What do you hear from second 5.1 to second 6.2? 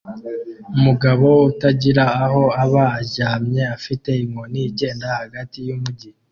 hagati yumujyi